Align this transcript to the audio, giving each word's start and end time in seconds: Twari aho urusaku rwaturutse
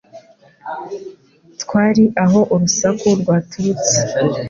Twari 1.61 2.03
aho 2.23 2.39
urusaku 2.53 3.07
rwaturutse 3.21 3.97